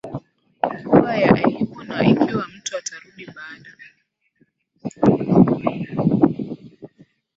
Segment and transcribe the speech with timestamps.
[0.89, 3.71] kuwa ya aibu Na ikiwa mtu atarudi baada